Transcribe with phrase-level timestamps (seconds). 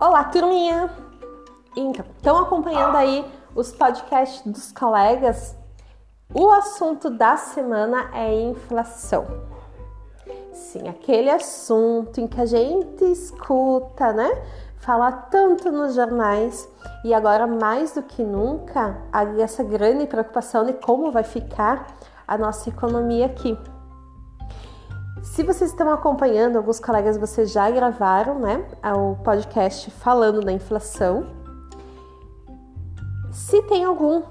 [0.00, 0.88] Olá, turminha!
[1.76, 5.56] Então, acompanhando aí os podcasts dos colegas?
[6.32, 9.26] O assunto da semana é inflação.
[10.52, 14.30] Sim, aquele assunto em que a gente escuta, né?
[14.76, 16.68] Fala tanto nos jornais
[17.04, 19.02] e agora mais do que nunca
[19.40, 21.88] essa grande preocupação de como vai ficar
[22.24, 23.58] a nossa economia aqui.
[25.32, 31.26] Se vocês estão acompanhando, alguns colegas vocês já gravaram, né, o podcast falando da inflação.
[33.30, 34.22] Se tem algum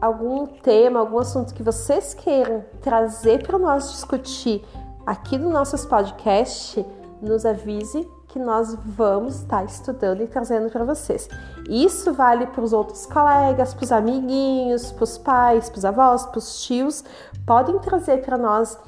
[0.00, 4.64] algum tema, algum assunto que vocês queiram trazer para nós discutir
[5.04, 6.86] aqui no nossos podcast,
[7.20, 11.28] nos avise que nós vamos estar estudando e trazendo para vocês.
[11.68, 16.26] Isso vale para os outros colegas, para os amiguinhos, para os pais, para os avós,
[16.26, 17.02] para os tios.
[17.44, 18.78] Podem trazer para nós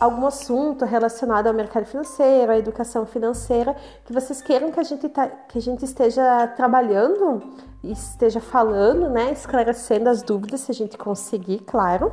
[0.00, 5.08] algum assunto relacionado ao mercado financeiro, à educação financeira, que vocês queiram que a gente,
[5.08, 7.42] tá, que a gente esteja trabalhando
[7.82, 12.12] esteja falando, né, esclarecendo as dúvidas, se a gente conseguir, claro.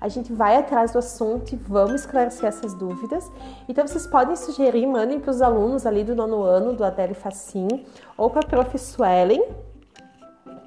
[0.00, 3.30] A gente vai atrás do assunto e vamos esclarecer essas dúvidas.
[3.68, 7.86] Então, vocês podem sugerir, mandem para os alunos ali do nono ano, do Adélio Facim,
[8.16, 8.76] ou para a Prof.
[8.76, 9.42] Suelen,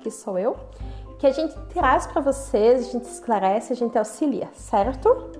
[0.02, 0.56] que sou eu,
[1.20, 5.37] que a gente traz para vocês, a gente esclarece, a gente auxilia, certo?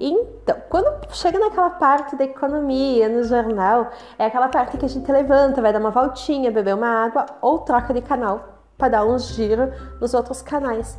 [0.00, 5.10] Então, quando chega naquela parte da economia no jornal, é aquela parte que a gente
[5.10, 9.28] levanta, vai dar uma voltinha, beber uma água ou troca de canal para dar uns
[9.28, 10.98] giros nos outros canais.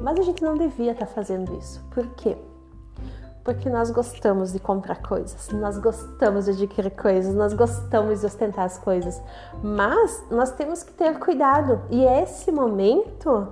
[0.00, 1.84] Mas a gente não devia estar tá fazendo isso.
[1.90, 2.36] Por quê?
[3.44, 8.66] Porque nós gostamos de comprar coisas, nós gostamos de adquirir coisas, nós gostamos de ostentar
[8.66, 9.20] as coisas.
[9.62, 13.48] Mas nós temos que ter cuidado e esse momento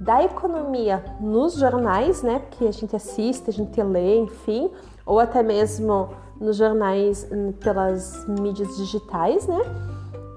[0.00, 4.70] da economia nos jornais, né, que a gente assiste, a gente lê, enfim,
[5.04, 9.60] ou até mesmo nos jornais hum, pelas mídias digitais, né,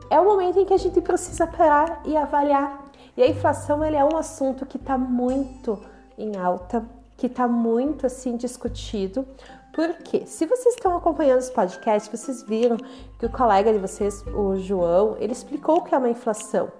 [0.09, 2.85] é o momento em que a gente precisa parar e avaliar.
[3.15, 5.79] E a inflação ele é um assunto que está muito
[6.17, 6.83] em alta,
[7.17, 9.25] que está muito assim discutido.
[9.73, 12.77] Porque se vocês estão acompanhando os podcasts, vocês viram
[13.19, 16.71] que o colega de vocês, o João, ele explicou o que é uma inflação.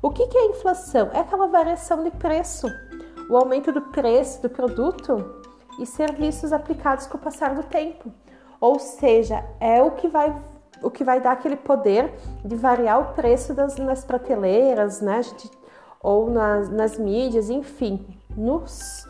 [0.00, 1.10] O que é inflação?
[1.12, 2.68] É aquela variação de preço,
[3.28, 5.42] o aumento do preço do produto
[5.80, 8.12] e serviços aplicados com o passar do tempo.
[8.60, 10.34] Ou seja, é o que vai
[10.80, 12.14] o que vai dar aquele poder
[12.44, 15.20] de variar o preço das, nas prateleiras, né?
[16.00, 18.06] ou nas, nas mídias, enfim,
[18.36, 19.04] nos,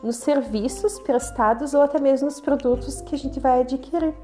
[0.00, 4.14] nos serviços prestados ou até mesmo nos produtos que a gente vai adquirir,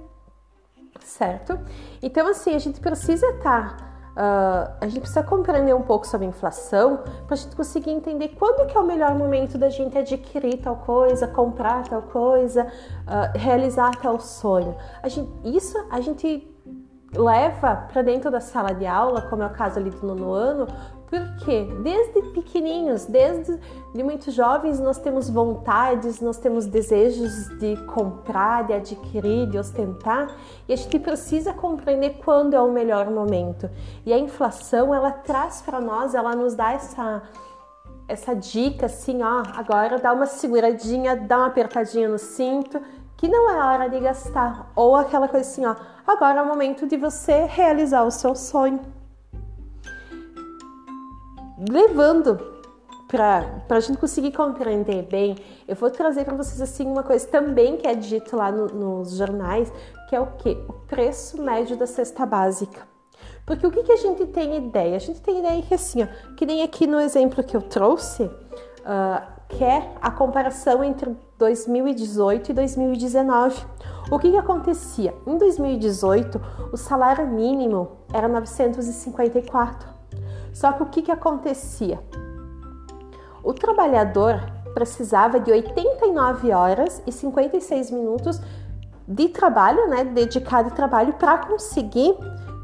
[1.00, 1.58] certo?
[2.00, 6.26] Então, assim, a gente precisa estar tá Uh, a gente precisa compreender um pouco sobre
[6.26, 9.98] a inflação para a gente conseguir entender quando que é o melhor momento da gente
[9.98, 14.76] adquirir tal coisa, comprar tal coisa, uh, realizar tal sonho.
[15.02, 16.48] A gente, isso a gente
[17.16, 20.66] leva para dentro da sala de aula, como é o caso ali do nono ano,
[21.08, 23.58] porque desde pequenininhos, desde
[23.94, 30.34] de muito jovens, nós temos vontades, nós temos desejos de comprar, de adquirir, de ostentar,
[30.68, 33.70] e a gente precisa compreender quando é o melhor momento.
[34.04, 37.22] E a inflação, ela traz para nós, ela nos dá essa
[38.06, 42.78] essa dica assim, ó, agora dá uma seguradinha, dá uma apertadinha no cinto,
[43.16, 45.74] que não é hora de gastar, ou aquela coisa assim, ó,
[46.06, 48.80] agora é o momento de você realizar o seu sonho
[51.70, 52.54] levando
[53.08, 55.36] para a gente conseguir compreender bem,
[55.68, 59.16] eu vou trazer para vocês assim uma coisa também que é dito lá no, nos
[59.16, 59.72] jornais,
[60.08, 60.50] que é o que?
[60.68, 62.82] O preço médio da cesta básica.
[63.46, 64.96] Porque o que, que a gente tem ideia?
[64.96, 68.24] A gente tem ideia que assim, ó, que nem aqui no exemplo que eu trouxe,
[68.24, 73.64] uh, que é a comparação entre 2018 e 2019.
[74.10, 75.14] O que, que acontecia?
[75.26, 76.40] Em 2018,
[76.72, 79.93] o salário mínimo era 954.
[80.54, 82.00] Só que o que, que acontecia?
[83.42, 84.40] O trabalhador
[84.72, 88.40] precisava de 89 horas e 56 minutos
[89.06, 92.16] de trabalho, né, dedicado de trabalho para conseguir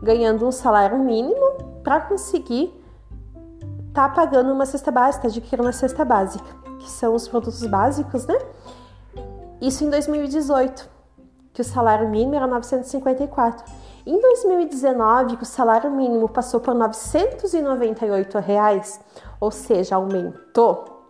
[0.02, 2.74] ganhando um salário mínimo, para conseguir
[3.92, 6.46] tá pagando uma cesta básica, adquirir uma cesta básica,
[6.78, 8.38] que são os produtos básicos, né?
[9.60, 10.88] Isso em 2018,
[11.52, 13.64] que o salário mínimo era 954.
[14.06, 19.00] Em 2019, que o salário mínimo passou por 998 reais,
[19.38, 21.00] ou seja, aumentou,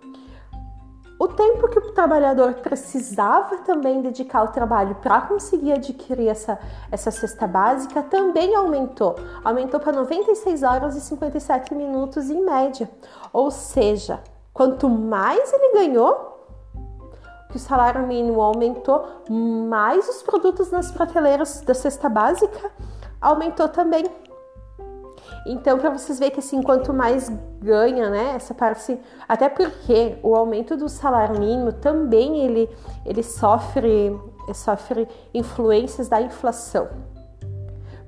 [1.20, 6.58] o tempo que o trabalhador precisava também dedicar ao trabalho para conseguir adquirir essa,
[6.90, 9.16] essa cesta básica também aumentou.
[9.44, 12.90] Aumentou para 96 horas e 57 minutos em média.
[13.34, 14.20] Ou seja,
[14.54, 16.29] quanto mais ele ganhou,
[17.50, 22.70] que o salário mínimo aumentou, mais os produtos nas prateleiras da cesta básica
[23.20, 24.04] aumentou também.
[25.46, 27.30] Então, para vocês verem que assim, quanto mais
[27.60, 28.98] ganha, né, essa parte,
[29.28, 32.68] até porque o aumento do salário mínimo também ele,
[33.06, 34.18] ele sofre,
[34.54, 36.88] sofre influências da inflação.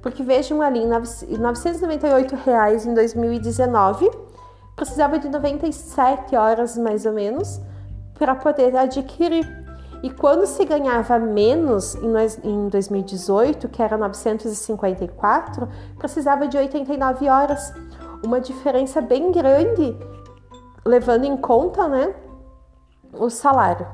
[0.02, 4.10] Porque vejam ali, 998 reais em 2019,
[4.74, 7.60] precisava de 97 horas mais ou menos
[8.22, 9.44] para poder adquirir
[10.00, 17.74] e quando se ganhava menos em 2018, que era 954, precisava de 89 horas.
[18.24, 19.96] Uma diferença bem grande,
[20.84, 22.14] levando em conta né,
[23.12, 23.88] o salário.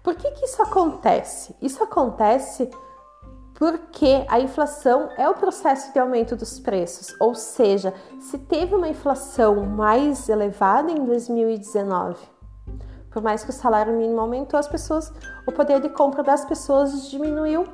[0.00, 1.56] Por que, que isso acontece?
[1.60, 2.70] Isso acontece
[3.54, 8.88] porque a inflação é o processo de aumento dos preços, ou seja, se teve uma
[8.88, 12.33] inflação mais elevada em 2019
[13.14, 15.12] por mais que o salário mínimo aumentou, as pessoas,
[15.46, 17.64] o poder de compra das pessoas diminuiu.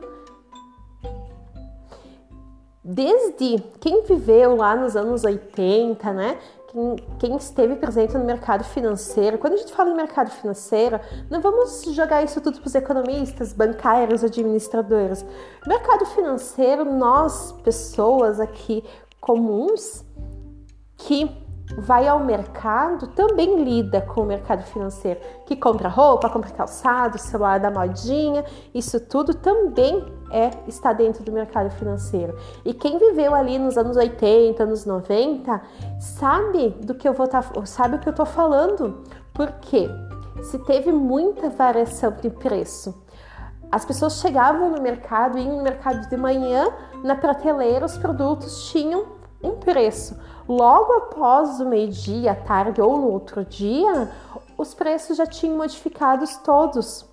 [2.85, 6.39] Desde quem viveu lá nos anos 80, né?
[6.69, 9.39] Quem, quem, esteve presente no mercado financeiro.
[9.39, 11.01] Quando a gente fala em mercado financeiro,
[11.31, 15.25] não vamos jogar isso tudo para os economistas, bancários, administradores.
[15.67, 18.85] Mercado financeiro, nós, pessoas aqui
[19.21, 20.05] comuns,
[20.99, 21.35] que
[21.79, 27.59] vai ao mercado também lida com o mercado financeiro, que compra roupa, compra calçado, celular
[27.59, 28.45] da modinha,
[28.75, 32.37] isso tudo também é está dentro do mercado financeiro.
[32.65, 35.61] E quem viveu ali nos anos 80, anos 90,
[35.99, 39.03] sabe do que eu vou tá, sabe o que eu estou falando.
[39.33, 39.89] Porque
[40.43, 42.95] se teve muita variação de preço,
[43.71, 46.69] as pessoas chegavam no mercado, iam no mercado de manhã,
[47.05, 53.45] na prateleira os produtos tinham um preço logo após o meio-dia, tarde ou no outro
[53.45, 54.11] dia,
[54.59, 57.09] os preços já tinham modificados todos.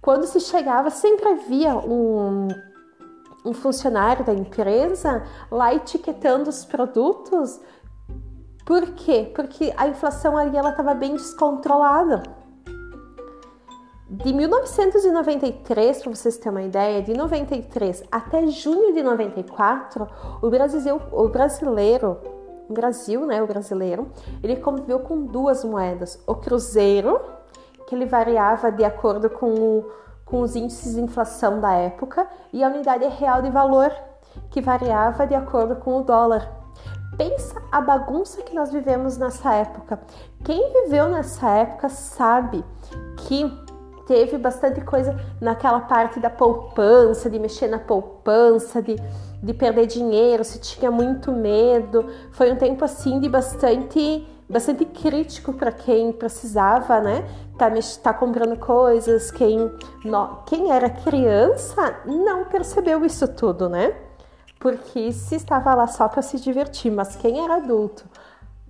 [0.00, 2.48] Quando se chegava, sempre havia um,
[3.44, 7.60] um funcionário da empresa lá etiquetando os produtos.
[8.64, 9.30] Por quê?
[9.34, 12.22] Porque a inflação ali ela estava bem descontrolada.
[14.12, 20.06] De 1993, para vocês terem uma ideia, de 93 até junho de 94,
[20.42, 22.18] o, Brasil, o brasileiro
[22.68, 24.10] o Brasil, né, o brasileiro,
[24.42, 27.18] ele conviveu com duas moedas: o cruzeiro,
[27.86, 29.90] que ele variava de acordo com, o,
[30.26, 33.90] com os índices de inflação da época, e a unidade real de valor,
[34.50, 36.50] que variava de acordo com o dólar.
[37.16, 40.00] Pensa a bagunça que nós vivemos nessa época.
[40.44, 42.62] Quem viveu nessa época sabe
[43.16, 43.71] que
[44.06, 48.96] teve bastante coisa naquela parte da poupança, de mexer na poupança, de
[49.42, 52.06] de perder dinheiro, se tinha muito medo.
[52.30, 57.26] Foi um tempo assim de bastante bastante crítico para quem precisava, né?
[57.56, 57.70] Tá,
[58.02, 59.72] tá comprando coisas, quem
[60.04, 63.94] não, quem era criança não percebeu isso tudo, né?
[64.60, 68.04] Porque se estava lá só para se divertir, mas quem era adulto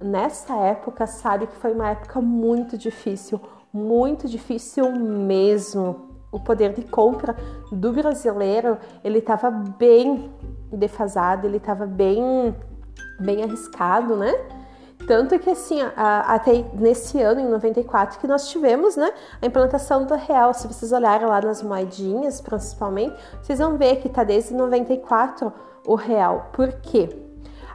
[0.01, 3.41] nessa época sabe que foi uma época muito difícil,
[3.73, 6.11] muito difícil mesmo.
[6.31, 7.37] O poder de compra
[7.71, 10.33] do brasileiro ele estava bem
[10.73, 12.57] defasado, ele estava bem,
[13.21, 14.33] bem arriscado, né?
[15.07, 20.15] Tanto que assim, até nesse ano, em 94, que nós tivemos né, a implantação do
[20.15, 20.55] real.
[20.55, 25.53] Se vocês olharem lá nas moedinhas, principalmente, vocês vão ver que está desde 94
[25.87, 26.51] o real.
[26.53, 27.09] Por quê?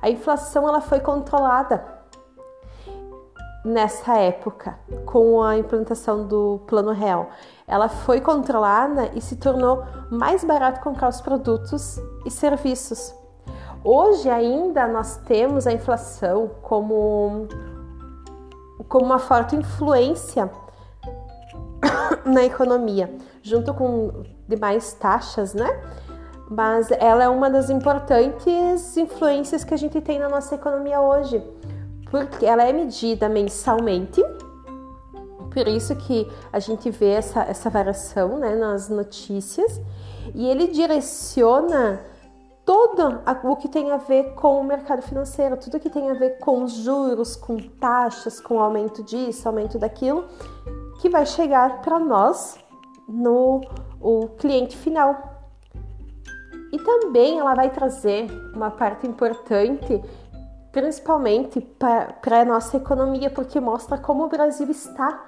[0.01, 1.96] A inflação ela foi controlada
[3.67, 7.29] nessa época com a implantação do plano real
[7.67, 13.13] ela foi controlada e se tornou mais barato comprar os produtos e serviços.
[13.83, 17.47] Hoje ainda nós temos a inflação como,
[18.87, 20.49] como uma forte influência
[22.25, 25.67] na economia, junto com demais taxas, né?
[26.49, 31.43] Mas ela é uma das importantes influências que a gente tem na nossa economia hoje,
[32.09, 34.23] porque ela é medida mensalmente
[35.57, 39.81] por isso que a gente vê essa, essa variação né, nas notícias
[40.35, 41.99] e ele direciona
[42.63, 46.37] todo o que tem a ver com o mercado financeiro, tudo que tem a ver
[46.37, 50.25] com juros, com taxas, com aumento disso, aumento daquilo,
[51.01, 52.59] que vai chegar para nós
[53.09, 53.61] no
[53.99, 55.15] o cliente final.
[56.71, 60.03] E também ela vai trazer uma parte importante,
[60.77, 65.23] principalmente para a nossa economia, porque mostra como o Brasil está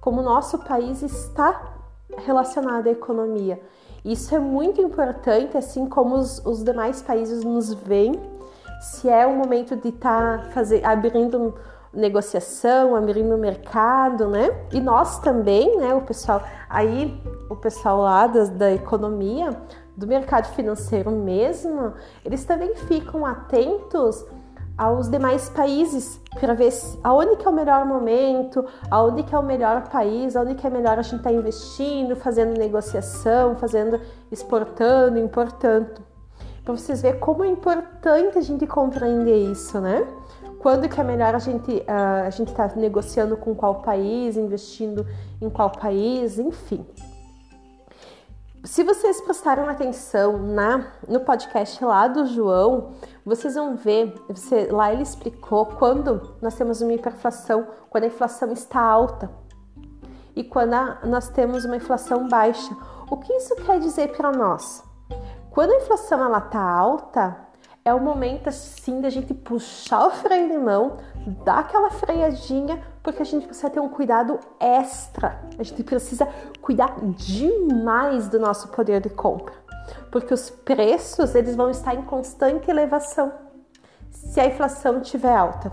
[0.00, 1.74] como o nosso país está
[2.18, 3.60] relacionado à economia.
[4.04, 8.14] Isso é muito importante, assim como os, os demais países nos veem.
[8.80, 11.54] Se é o momento de estar tá abrindo
[11.92, 14.50] negociação, abrindo mercado, né?
[14.72, 15.94] E nós também, né?
[15.94, 19.50] O pessoal aí, o pessoal lá da, da economia,
[19.96, 21.92] do mercado financeiro mesmo,
[22.24, 24.26] eles também ficam atentos
[24.82, 26.72] aos demais países para ver
[27.04, 30.70] aonde que é o melhor momento, aonde que é o melhor país, aonde que é
[30.70, 36.02] melhor a gente estar tá investindo, fazendo negociação, fazendo exportando, importando.
[36.64, 40.04] Para vocês verem como é importante a gente compreender isso, né?
[40.58, 44.36] Quando que é melhor a gente uh, a gente estar tá negociando com qual país,
[44.36, 45.06] investindo
[45.40, 46.84] em qual país, enfim.
[48.64, 52.92] Se vocês prestaram atenção na no podcast lá do João,
[53.24, 58.52] vocês vão ver, você, lá ele explicou quando nós temos uma hiperinflação, quando a inflação
[58.52, 59.30] está alta
[60.34, 62.76] e quando a, nós temos uma inflação baixa.
[63.10, 64.82] O que isso quer dizer para nós?
[65.50, 67.36] Quando a inflação ela tá alta,
[67.84, 70.98] é o momento assim da gente puxar o freio de mão,
[71.44, 75.42] dar aquela freadinha, porque a gente precisa ter um cuidado extra.
[75.58, 76.28] A gente precisa
[76.60, 79.54] cuidar demais do nosso poder de compra,
[80.10, 83.32] porque os preços eles vão estar em constante elevação
[84.12, 85.72] se a inflação estiver alta.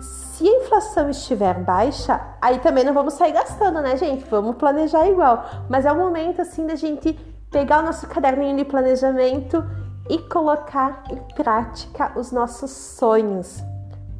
[0.00, 4.24] Se a inflação estiver baixa, aí também não vamos sair gastando, né, gente?
[4.24, 5.44] Vamos planejar igual.
[5.68, 7.12] Mas é o momento assim da gente
[7.50, 9.62] pegar o nosso caderninho de planejamento
[10.08, 13.62] e colocar em prática os nossos sonhos.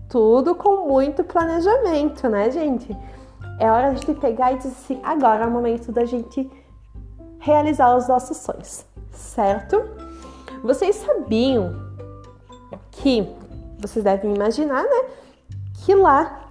[0.08, 2.96] Tudo com muito planejamento, né, gente?
[3.58, 6.50] É hora de pegar e dizer assim: agora é o momento da gente
[7.38, 9.82] realizar os nossos sonhos, certo?
[10.62, 11.74] Vocês sabiam
[12.90, 13.26] que,
[13.78, 15.04] vocês devem imaginar, né?
[15.84, 16.48] Que lá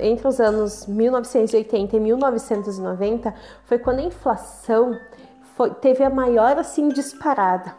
[0.00, 3.34] entre os anos 1980 e 1990
[3.64, 4.96] foi quando a inflação
[5.56, 7.74] foi, teve a maior assim disparada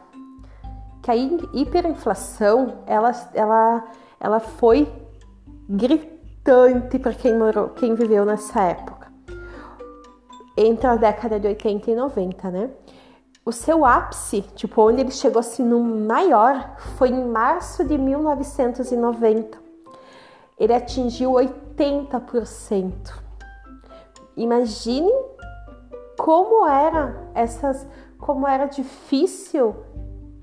[1.02, 3.84] que a hiperinflação ela, ela,
[4.20, 4.88] ela foi
[5.68, 9.08] gritante para quem morou, quem viveu nessa época.
[10.58, 12.70] Entre a década de 80 e 90, né?
[13.50, 19.58] O seu ápice, tipo, onde ele chegou assim no maior, foi em março de 1990.
[20.56, 22.94] Ele atingiu 80%.
[24.38, 25.12] Imagine
[26.16, 27.88] como era essas,
[28.20, 29.76] como era difícil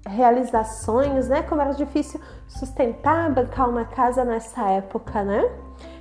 [0.04, 1.42] realizações, né?
[1.44, 5.48] Como era difícil sustentar, bancar uma casa nessa época, né?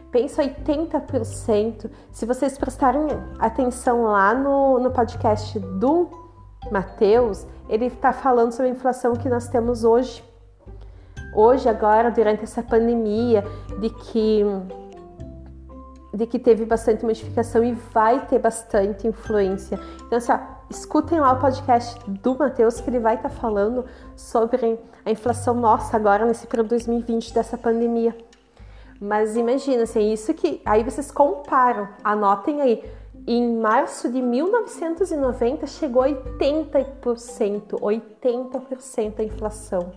[0.09, 1.87] Pensa 80%.
[2.11, 3.05] Se vocês prestarem
[3.37, 6.24] atenção lá no, no podcast do
[6.71, 10.23] Matheus, ele está falando sobre a inflação que nós temos hoje.
[11.33, 13.43] Hoje, agora, durante essa pandemia,
[13.79, 14.43] de que
[16.15, 19.77] de que teve bastante modificação e vai ter bastante influência.
[20.05, 23.83] Então, assim, ó, escutem lá o podcast do Matheus, que ele vai estar tá falando
[24.15, 28.15] sobre a inflação nossa agora nesse período 2020 dessa pandemia.
[28.99, 30.61] Mas imagina, assim, isso que.
[30.65, 32.83] Aí vocês comparam, anotem aí.
[33.27, 39.91] Em março de 1990 chegou a 80%, 80% a inflação.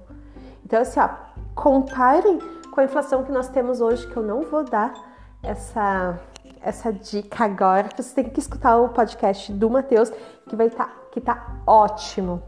[0.65, 1.09] Então, assim, ó,
[1.55, 2.39] comparem
[2.71, 4.95] com a inflação que nós temos hoje, que eu não vou dar
[5.43, 6.19] essa
[6.61, 7.89] essa dica agora.
[7.97, 10.11] Você tem que escutar o podcast do Matheus,
[10.49, 12.43] que vai estar tá, que tá ótimo.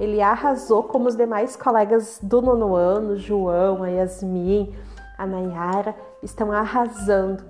[0.00, 4.74] Ele arrasou como os demais colegas do nono ano, João, a Yasmin,
[5.18, 7.44] a Nayara, estão arrasando.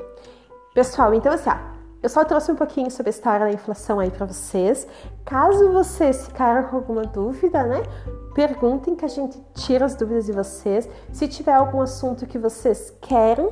[0.75, 1.72] Pessoal, então assim, ó,
[2.03, 4.89] eu só trouxe um pouquinho sobre a história da inflação aí para vocês.
[5.25, 7.83] Caso vocês ficaram com alguma dúvida, né?
[8.35, 10.89] Perguntem que a gente tira as dúvidas de vocês.
[11.13, 13.49] Se tiver algum assunto que vocês querem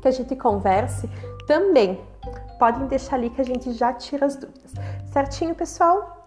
[0.00, 1.08] que a gente converse,
[1.46, 2.00] também
[2.58, 4.72] podem deixar ali que a gente já tira as dúvidas.
[5.12, 6.24] Certinho, pessoal?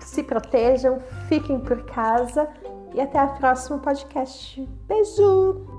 [0.00, 0.98] Se protejam,
[1.28, 2.48] fiquem por casa
[2.94, 4.60] e até o próximo podcast.
[4.88, 5.75] Beijo!